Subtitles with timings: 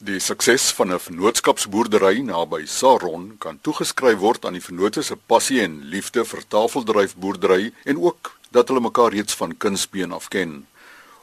[0.00, 5.60] Die sukses van 'n vennootskapsboerdery naby Saron kan toegeskryf word aan die vennote se passie
[5.60, 10.66] en liefde vir tafeldryfboerdery en ook dat hulle mekaar reeds van kindsbeen af ken.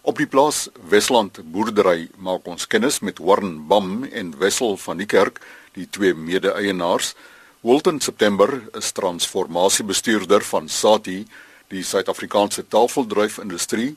[0.01, 5.09] Op die plaas Wesland Boerdery maak ons kennis met Warren Bam en Wessel van die
[5.09, 5.41] Kerk,
[5.73, 7.15] die twee mede-eienaars.
[7.61, 11.25] Wilton September is transformasiebestuurder van Sati,
[11.67, 13.95] die Suid-Afrikaanse tafeldryfindustrie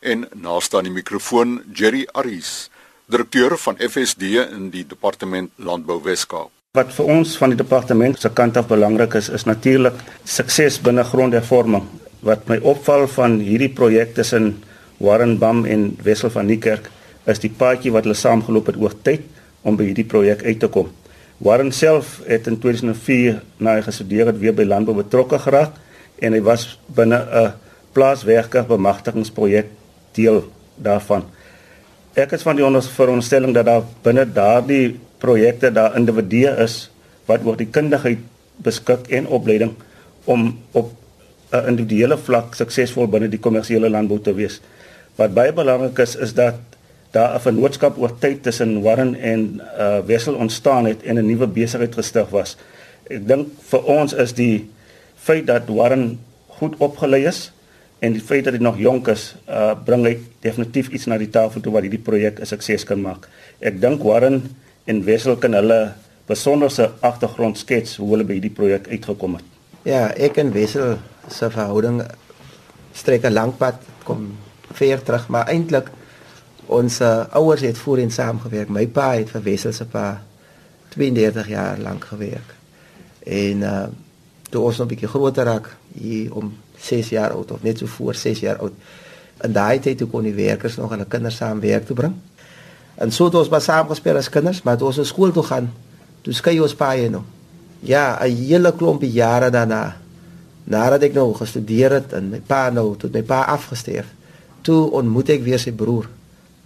[0.00, 2.68] en naaste aan die mikrofoon Jerry Aris
[3.08, 4.22] direkteur van FSD
[4.52, 6.50] in die departement Landbou Weskaap.
[6.76, 9.96] Wat vir ons van die departement se kant af belangrik is, is natuurlik
[10.28, 11.86] sukses binne grondhervorming.
[12.20, 14.58] Wat my opval van hierdie projek tussen
[15.00, 16.90] Warren Bam en Wessel van Niekerk
[17.32, 19.24] is die paadjie wat hulle saamgeloop het oor tyd
[19.64, 20.92] om by hierdie projek uit te kom.
[21.40, 25.80] Warren self het in 2004 na hy gestudeer het weer by landbou betrokke geraak
[26.20, 27.52] en hy was binne 'n
[27.96, 29.72] plaaswerker bemagtigingsprojek
[30.12, 30.44] deel
[30.76, 31.24] daarvan
[32.18, 36.90] ek is van die veronderstelling dat daar binne daardie projekte daar individue is
[37.30, 38.18] wat oor die kundigheid
[38.64, 39.74] beskik en opleiding
[40.26, 40.90] om op
[41.52, 44.60] 'n individuele vlak suksesvol binne die kommersiële landbou te wees.
[45.16, 46.54] Wat baie belangrik is is dat
[47.12, 51.46] daar 'n vennootskap oor tyd tussen Warren en uh Wessel ontstaan het en 'n nuwe
[51.46, 52.56] besigheid gestig was.
[53.06, 54.70] Ek dink vir ons is die
[55.16, 57.52] feit dat Warren goed opgelei is
[57.98, 61.30] en die feit dat hy nog jonk is, uh bring hy definitief iets na die
[61.34, 63.28] tafel toe wat hierdie projek 'n sukses kan maak.
[63.60, 64.42] Ek dink Warren
[64.86, 65.94] en Wessel kan hulle
[66.26, 69.44] besonderse agtergrond skets hoe hulle by hierdie projek uitgekom het.
[69.82, 72.02] Ja, ek en Wessel se verhouding
[72.92, 74.36] strek 'n lank pad kom
[74.72, 75.90] ver terug, maar eintlik
[76.66, 78.68] ons uh, ouers het voorheen saamgewerk.
[78.68, 80.20] My pa het vir Wessel se pa
[80.88, 82.54] 32 jaar lank gewerk.
[83.24, 83.86] En uh
[84.48, 87.86] toe ons nog 'n bietjie groter raak hier om 6 jaar oud of net so
[87.86, 88.72] voor 6 jaar oud.
[89.44, 92.14] In daai tyd toe kon die werkers nog hulle kinders saam werk toe bring.
[92.98, 95.70] En so het ons maar saam gespeel as kinders, maar toe ons skool toe gaan,
[96.26, 97.22] toe skei ons paie nou.
[97.80, 99.96] Ja, 'n hele klompie jare daarna.
[100.64, 104.06] Nadat ek nou gestudeer het en my pa nou tot my pa afgestorf,
[104.60, 106.08] toe ontmoet ek weer sy broer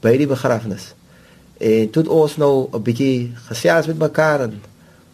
[0.01, 0.95] by die begrafnis.
[1.61, 4.61] En toe ons nou 'n bietjie gesels met mekaar en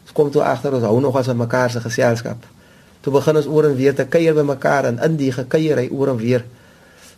[0.02, 2.46] ons kom toe agter ons hou nog as aan mekaar se geselskap.
[3.08, 5.86] Toe begin ons oor en weer te kuier by mekaar en in die gekuier hy
[5.96, 6.42] oor en weer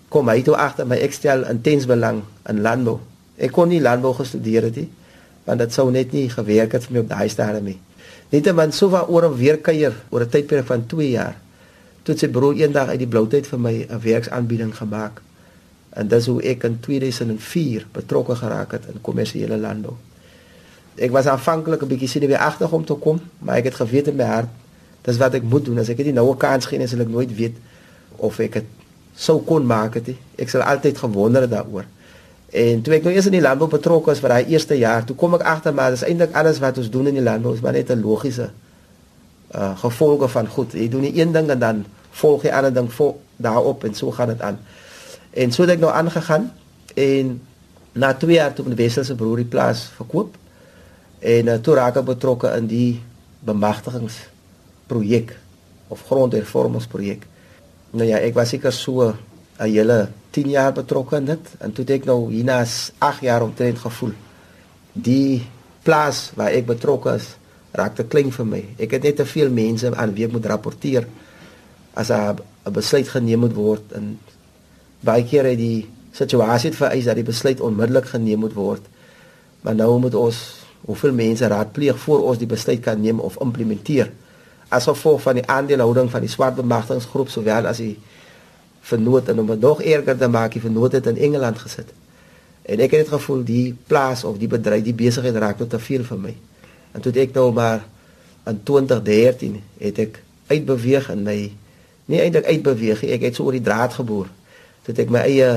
[0.06, 3.00] kom hy toe agter my ek stel intens belang in landbou.
[3.34, 4.86] Ek kon nie landbou gestudeer het nie
[5.48, 7.74] want dit sou net nie gewerk het vir my op daai stadium nie.
[8.30, 11.34] Net man so van oor en weer kuier oor 'n tydperk van 2 jaar.
[12.04, 15.20] Toe sy broer eendag uit die blou tyd vir my 'n werksaanbieding gemaak.
[15.90, 19.96] En dis hoe ek in 2004 betrokke geraak het in kommersiële landbou.
[20.94, 24.06] Ek was aanvanklik 'n bietjie sien wie agter om te kom, maar ek het geweet
[24.06, 24.59] in my hart
[25.02, 25.78] dis wat ek moet doen.
[25.78, 27.56] As ek dit nou 'n kans gee sal ek nooit weet
[28.16, 28.64] of ek dit
[29.16, 31.84] sou kon maak het ek sal altyd gewonder daaroor
[32.50, 35.16] en toe ek nou eers in die landbou betrokke was vir daai eerste jaar toe
[35.16, 37.72] kom ek agter maar dis eintlik alles wat ons doen in die landbou is maar
[37.72, 38.50] net 'n logiese
[39.50, 40.72] uh gevolge van goed.
[40.72, 44.10] Jy doen nie een ding en dan volg jy ander ding vol daarop en so
[44.10, 44.58] gaan dit aan.
[45.30, 46.52] En so het ek nou aangegaan
[46.94, 47.40] en
[47.92, 50.36] na 2 jaar toe my wesselse broer die plaas verkoop
[51.18, 53.02] en uh, toe raak ek betrokke in die
[53.40, 54.20] bemagtigings
[54.90, 55.34] projek
[55.90, 57.26] of grondhervormingsprojek.
[57.94, 59.10] Nou ja, ek was seker so
[59.60, 62.64] 'n hele 10 jaar betrokke in dit en toe het ek nou hierna
[62.98, 64.12] 8 jaar omtrent gevoel.
[64.92, 65.46] Die
[65.82, 67.36] plaas waar ek betrokke is,
[67.72, 68.62] raak te klein vir my.
[68.78, 71.06] Ek het net te veel mense aan wie ek moet rapporteer
[71.94, 72.38] as 'n
[72.72, 74.18] besluit geneem moet word en
[75.00, 78.82] baie keer het die situasie vereis dat die besluit onmiddellik geneem moet word.
[79.62, 80.36] Maar nou moet ons
[80.80, 84.10] hoeveel mense raadpleeg voor ons die besluit kan neem of implementeer
[84.70, 87.96] as gevolg van die aandelehouding van die swart bemagtigingsgroep sowel as die
[88.86, 91.90] vernoot en om dit nog erger te maak, die vernoot het in Engeland gesit.
[92.62, 95.80] En ek het dit gevoel die plaas of die bedryf, die besigheid raak tot te
[95.82, 96.34] veel vir my.
[96.94, 97.82] En toe ek nou maar
[98.46, 101.38] in 2013 het ek uitbeweeg in my
[102.10, 104.30] nie eintlik uitbeweeg nie, ek het so oor die draad geboor.
[104.86, 105.50] Toe ek my eie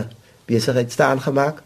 [0.50, 1.62] besigheid staan gemaak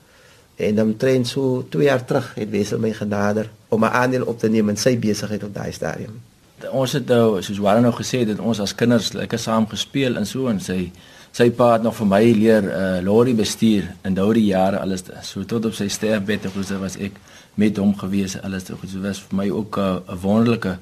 [0.57, 4.49] en trein so 2 jaar terug het Wessel my genader om 'n aandeel op te
[4.49, 6.19] neem in sy besigheid op daai stadium
[6.65, 10.25] ons het nou soos Warren nou gesê dat ons as kinders lekker saam gespeel en
[10.25, 10.91] so en sy
[11.31, 15.43] sy pa het nog vir my leer uh lorry bestuur in daardie jare alles so
[15.43, 17.19] tot op sy sterfbed of so was ek
[17.55, 20.77] met hom gewees alles so was vir my ook 'n uh, wonderlike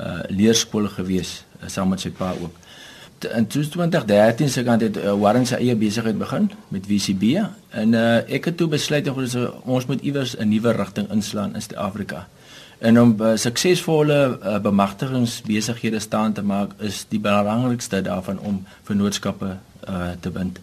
[0.00, 2.54] uh leerskool gewees uh, saam met sy pa ook.
[3.36, 8.22] In 2013 se kant het uh, Warren sy eie besigheid begin met WCB en uh
[8.28, 12.28] ek het toe besluit ons ons moet iewers 'n nuwe rigting inslaan in Suid-Afrika
[12.80, 19.56] en om uh, suksesvolle uh, bemagtigingsbesighede staan te maak is die belangrikste daarvan om vennootskappe
[19.88, 20.60] uh, te bind.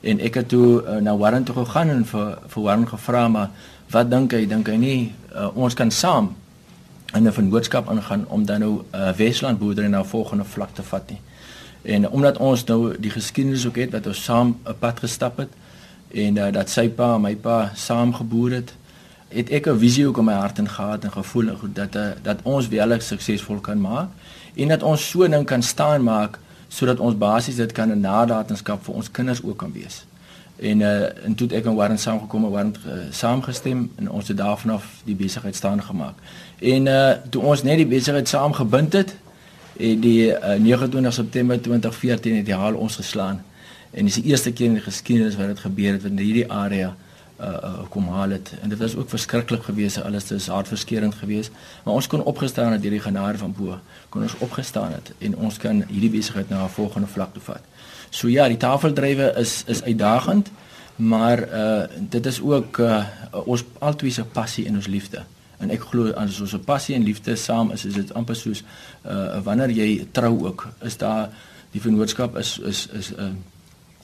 [0.00, 3.50] En ek het toe uh, na Warren toe gegaan en vir vir Warren gevra maar
[3.92, 4.46] wat dink hy?
[4.48, 5.00] Dink hy nie
[5.34, 6.32] uh, ons kan saam
[7.14, 10.82] in 'n vennootskap ingaan om dan nou uh, Wesland boerdery na 'n volgende vlak te
[10.82, 11.20] vat nie.
[11.82, 15.52] En omdat ons nou die geskiedenis ook het wat ons saam 'n pad gestap het
[16.08, 18.74] en uh, dat sy pa en my pa saam geboer het,
[19.30, 22.38] het ek 'n visie ook in my hart en gehad en gevoel dat uh, dat
[22.42, 24.08] ons wel suksesvol kan maak
[24.54, 26.38] en dat ons so ding kan staan maak
[26.68, 30.04] sodat ons basies dit kan 'n nalatenskap vir ons kinders ook kan wees.
[30.56, 34.36] En uh en toe ek en Warren saamgekom het, Warren uh, saamgestem en ons het
[34.36, 36.14] daarvan af die besigheid staan gemaak.
[36.58, 39.16] En uh toe ons net die besigheid saamgebind het,
[39.80, 43.42] en die uh, 29 September 2014 het die haal ons geslaan.
[43.90, 46.94] En dis die eerste keer in die geskiedenis wat dit gebeur het in hierdie area
[47.40, 48.52] uh, uh kom haal het.
[48.60, 51.50] En dit was ook verskriklik geweest alles is hartverskeurende geweest.
[51.84, 53.78] Maar ons kon opgestaan het deur die genade van bo.
[54.08, 57.62] Kon ons opgestaan het en ons kan hierdie besigheid na 'n volgende vlak toe vat.
[58.10, 60.50] So ja die tafeldrywe is is uitdagend
[60.96, 63.04] maar uh dit is ook uh
[63.44, 65.22] ons altyd se passie en ons liefde.
[65.58, 68.62] En ek glo as ons 'n passie en liefde saam is is dit amper soos
[69.06, 71.30] uh wanneer jy trou ook is daar
[71.70, 73.32] die vennootskap is is is 'n uh,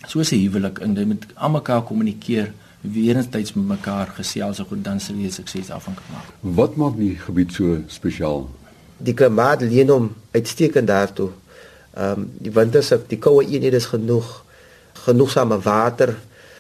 [0.06, 4.82] soos 'n huwelik en jy moet almekaar kommunikeer weer eens tyds met mekaar gesels en
[4.82, 6.30] dan sal jy sukses daarvan kan maak.
[6.40, 8.46] Wat maak die gebied so spesiaal?
[8.98, 11.30] Die klimaat leen hom uitstekend daartoe.
[11.96, 14.44] Ehm um, die winters op die koue eenhede is genoeg
[15.06, 16.14] genoegsame water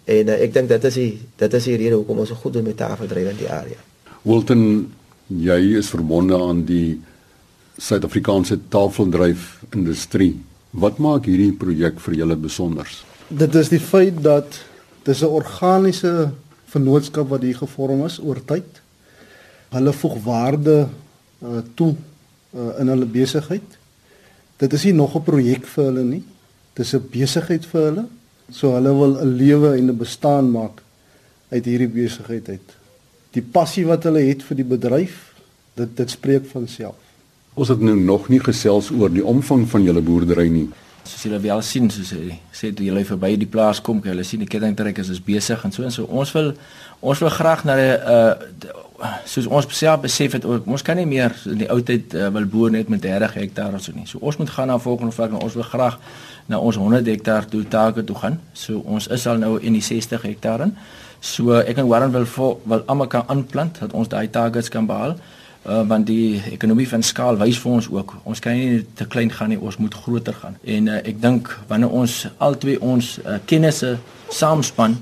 [0.04, 2.52] en uh, ek dink dit is die dit is die rede hoekom ons so goed
[2.52, 3.78] doen met tafeldrywe in die area.
[4.22, 4.92] Wilton,
[5.28, 7.00] jy is verbonde aan die
[7.76, 10.32] Suid-Afrikaanse tafeldryf industrie.
[10.70, 12.88] Wat maak hierdie projek vir julle besonder?
[13.28, 14.56] Dit is die feit dat
[15.06, 16.30] Dis 'n organiese
[16.66, 18.82] vennootskap wat hier gevorm is oor tyd.
[19.70, 20.88] Hulle voeg waarde
[21.42, 23.78] uh, toe uh, in hulle besigheid.
[24.56, 26.24] Dit is nie nog 'n projek vir hulle nie.
[26.74, 28.04] Dis 'n besigheid vir hulle.
[28.50, 30.82] So hulle wil 'n lewe en 'n bestaan maak
[31.48, 32.68] uit hierdie besigheid uit.
[33.30, 35.34] Die passie wat hulle het vir die bedryf,
[35.74, 36.98] dit dit spreek van self.
[37.54, 40.68] Ons het nou nog nie gesels oor die omvang van julle boerdery nie
[41.06, 44.42] soos julle wel sien soos hy sê toe julle verby die plaas kom, jy sien
[44.42, 46.04] die kettingtrekkers is besig en so en so.
[46.04, 46.52] Ons wil
[47.00, 47.80] ons wil graag na 'n
[48.16, 48.84] uh
[49.28, 52.46] soos ons self besef het ons kan nie meer in die ou tyd uh, wil
[52.48, 54.06] boer net met 30 hektaar of so nie.
[54.06, 55.98] So ons moet gaan na volgende vlak en ons wil graag
[56.46, 58.40] na ons 100 hektaar toe take toe gaan.
[58.52, 60.76] So ons is al nou in die 60 hektaar in.
[61.20, 64.86] So ek en Warren wil vir wil almal kan aanplant dat ons daai targets kan
[64.86, 65.16] behaal
[65.68, 69.30] uh, want die ekonomie van skaal wys vir ons ook ons kan nie te klein
[69.30, 73.38] gaan nie ons moet groter gaan en uh, ek dink wanneer ons albei ons uh,
[73.44, 73.96] kennisse
[74.28, 74.96] saamspan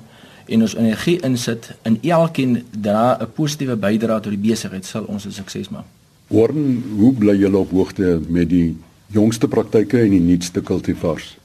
[0.47, 5.27] en ons energie insit in elkeen dra 'n positiewe bydrae tot die besigheid sal ons
[5.27, 5.85] 'n sukses maak.
[6.29, 8.77] Worden hoe bly julle op hoogte met die
[9.07, 11.37] jongste praktyke en die nuutste kultivars?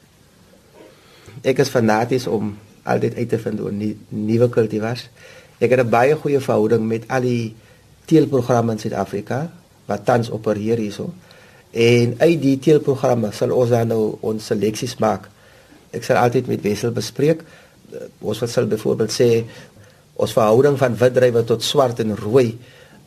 [1.41, 3.73] Ek is fanaties om altyd uit te vind oor
[4.09, 5.09] nuwe kultivars.
[5.59, 7.55] Ek het 'n baie goeie verhouding met al die
[8.09, 9.43] teelprogramme in Suid-Afrika
[9.89, 11.09] wat tans opereer hierso.
[11.71, 15.27] En uit die teelprogramme sal ons dan nou ons seleksies maak.
[15.93, 17.43] Ek sal altyd met Wessel bespreek.
[18.21, 19.29] Ons wat sal byvoorbeeld sê
[20.19, 22.51] ons verhouding van witdrywe tot swart en rooi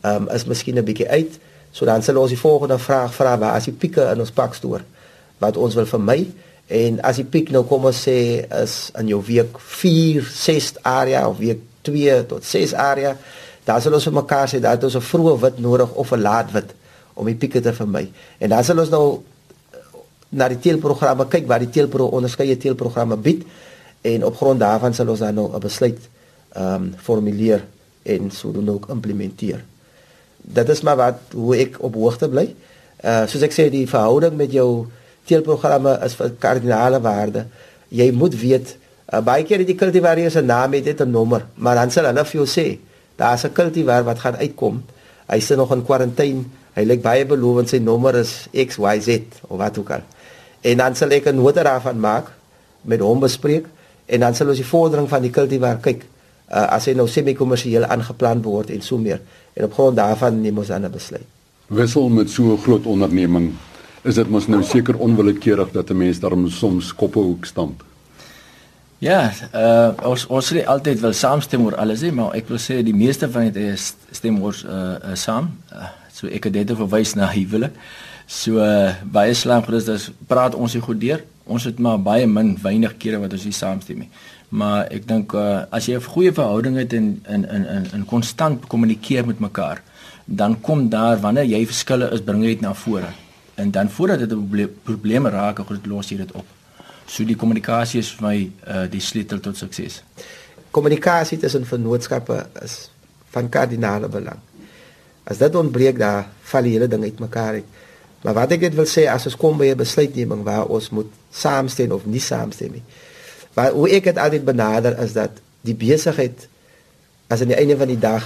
[0.03, 1.39] um, is miskien 'n bietjie uit.
[1.71, 4.55] So dan sal ons die volgende vraag vra waar as die pieke in ons pak
[4.55, 4.81] stoor
[5.39, 6.31] wat ons wil vermy
[6.67, 11.27] en as die piek nou kom ons sê is in jou week 4, 6 area
[11.27, 13.17] of week 2 tot 6 area
[13.65, 16.51] dan sal ons vir mekaar sê dat ons 'n vroeë wit nodig of 'n laat
[16.51, 16.73] wit
[17.13, 18.11] om die pieke te vermy.
[18.37, 19.23] En dan sal ons nou
[20.29, 23.45] na die teelprogramme kyk waar die teelpro onderskeie teelprogramme bied
[24.01, 25.99] en op grond daarvan sal ons dan nou 'n besluit
[26.53, 27.63] ehm um, formuleer
[28.03, 29.63] en sodoende ook implementeer.
[30.37, 32.55] Dit is maar wat hoe ek op hoogte bly.
[33.03, 34.87] Uh soos ek sê die verhouding met jou
[35.25, 37.45] teelprogramme is van kardinale waarde.
[37.87, 38.75] Jy moet weet
[39.13, 42.41] uh, baie keer die kultivarie se naam het 'n nommer, maar dan sal hulle vir
[42.41, 42.79] jou sê
[43.15, 44.83] Daar's 'n kultivar wat gaan uitkom.
[45.27, 46.43] Hy sit nog in kwarantyne.
[46.73, 47.69] Hy lyk baie belovend.
[47.69, 50.01] Sy nommer is XYZ of wat ook al.
[50.61, 52.31] En dan sal ek 'n nota daarvan maak
[52.81, 53.65] met hom bespreek
[54.05, 56.05] en dan sal ons die vordering van die kultivar kyk.
[56.53, 59.21] Uh, as hy nou semi-kommersieel aangeplan word en so meer.
[59.53, 61.25] En op grond daarvan neem ons dan 'n besluit.
[61.67, 63.53] Wissel met so 'n groot onderneming
[64.03, 67.83] is dit mos nou seker onwillekeurig dat 'n mens daarom soms koppe hoek stamp.
[69.03, 72.77] Ja, uh ons ons sê altyd wil saamstem oor alles, he, maar ek wil sê
[72.87, 74.77] die meeste van dit is stem ons uh,
[75.09, 75.49] uh saam.
[75.75, 77.75] Uh, so ek het dit verwys na huwelik.
[78.31, 81.25] So uh, baie slang gerus dis praat ons hier goed deur.
[81.43, 84.09] Ons het maar baie min weinig kere wat ons hier saamstem nie.
[84.55, 88.09] Maar ek dink uh as jy 'n goeie verhouding het en in in in in
[88.15, 89.83] konstant kommunikeer met mekaar,
[90.25, 93.11] dan kom daar wanneer jy verskille is, bring jy dit na vore.
[93.59, 96.62] En dan voordat dit 'n probleem raak, los jy dit op.
[97.05, 100.01] So die kommunikasie is vir my uh die sleutel tot sukses.
[100.71, 102.89] Kommunikasie tussen vennootskappe is
[103.33, 104.39] van kardinale belang.
[105.23, 107.69] As dit ontbreek, dan val die hele ding uitmekaar uit.
[108.23, 111.11] Maar wat ek net wil sê as ons kom by 'n besluitneming waar ons moet
[111.31, 112.83] saamstem of nie saamstem nie.
[113.53, 115.31] Maar hoe ek dit altyd benader is dat
[115.61, 116.47] die besigheid
[117.27, 118.25] as aan die einde van die dag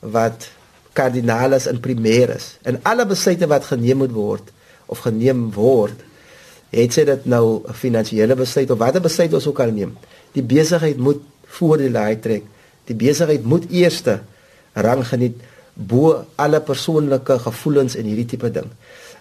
[0.00, 0.48] wat
[0.92, 4.50] kardinaal is in primêr is en alle besluite wat geneem moet word
[4.86, 6.02] of geneem word
[6.72, 9.96] het sy dit nou 'n finansiële besluit of watter besluit ons ook al neem?
[10.32, 12.42] Die besigheid moet voor die lei trek.
[12.84, 14.20] Die besigheid moet eerste
[14.72, 15.36] rang geniet
[15.74, 18.68] bo alle persoonlike gevoelens en hierdie tipe ding.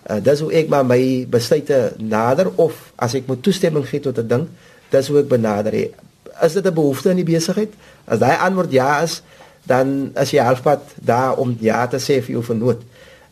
[0.10, 4.18] Uh, dis hoe ek maar my besluite nader of as ek moet toestemming gee tot
[4.18, 4.48] 'n ding
[4.90, 5.74] dis hoe ek benader.
[5.74, 5.94] Het
[6.42, 7.74] is dit 'n behoefte in die besigheid
[8.06, 9.22] as daai antwoord ja is
[9.64, 12.82] dan as jy halfpad daar om ja te sê vir jou vernoot.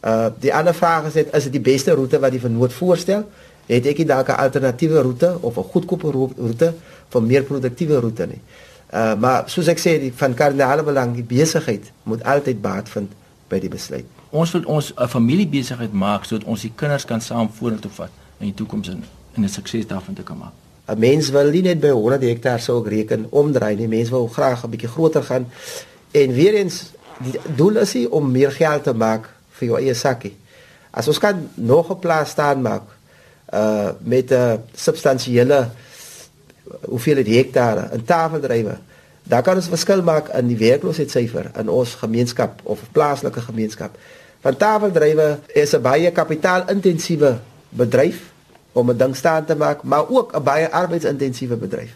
[0.03, 3.25] Uh die ander vraag is net is dit die beste roete wat die vernoot voorstel?
[3.69, 6.73] Het ek dalk 'n alternatiewe roete of 'n goedkoper roete
[7.09, 8.41] vir meer produktiewe roete nie?
[8.93, 13.11] Uh maar soos ek sê, die van kardinale belang die besigheid moet altyd baat vind
[13.47, 14.05] by die besluit.
[14.29, 18.45] Ons wil ons 'n familiebesigheid maak sodat ons die kinders kan saam vorentoe vat in
[18.45, 19.03] die toekoms en
[19.35, 20.53] 'n sukses daarvan te kan maak.
[20.88, 23.88] 'n Mens wil nie net by 100 hektaar sou reken omdraai nie.
[23.88, 25.45] Mense wil graag 'n bietjie groter gaan
[26.11, 29.93] En weer eens die doel is nie om meer geld te maak vir jou eie
[29.93, 30.33] sakkie.
[30.89, 32.83] As ons kan nog 'n plaas staan maak
[33.53, 35.69] uh met 'n substansiële
[36.85, 38.77] hoeveel hektare in tafeldrywe,
[39.23, 43.97] dan kan ons verskil maak in die werkloosheidssyfer in ons gemeenskap of plaaslike gemeenskap.
[44.41, 47.39] Want tafeldrywe is 'n baie kapitaalintensiewe
[47.69, 48.21] bedryf
[48.71, 51.95] om 'n ding staan te maak, maar ook 'n baie arbeidsintensiewe bedryf.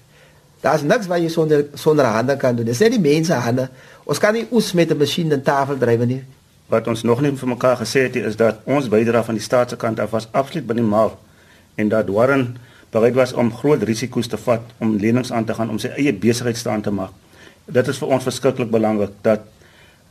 [0.62, 2.66] Daar's niks wat jy sonder sonder hande kan doen.
[2.66, 3.70] Dis net die mense hande.
[4.04, 6.24] Ons kan nie oes met 'n masjien en tafel dryf nie.
[6.68, 9.70] Wat ons nog nie vir mekaar gesê het is dat ons bydrae van die staat
[9.70, 11.20] se kant af was absoluut minimaal
[11.76, 12.58] en dat Warren
[12.94, 16.14] bereid was om groot risiko's te vat om lenings aan te gaan om sy eie
[16.14, 17.14] besigheid staan te maak.
[17.66, 19.48] Dit is vir ons verskriklik belangrik dat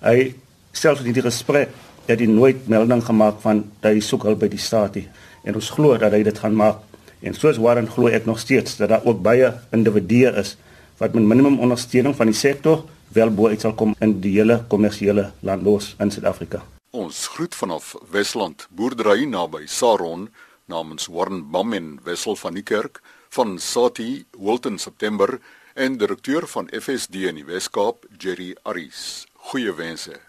[0.02, 0.32] hy
[0.72, 1.70] selfs in die gesprek
[2.08, 5.06] het hy nooit melding gemaak van dat hy soek hulp by die staat nie.
[5.46, 6.82] En ons glo dat hy dit gaan maak.
[7.22, 10.56] En soos Warren glo ek nog steeds dat daar ook baie individue is
[10.98, 14.62] wat met minimum ondersteuning van die sektor wel bo uit sal kom in die hele
[14.68, 16.62] kommersiële landbous in Suid-Afrika.
[16.92, 20.28] Ons groet vanaf Wesland boerdery naby Saron
[20.72, 23.02] namens Warren Bam en Wessel van die Kerk
[23.36, 25.36] van Sati Wilton September
[25.74, 29.24] en direkteur van FSD in die Wes-Kaap Jerry Aris.
[29.52, 30.22] Goeie wense.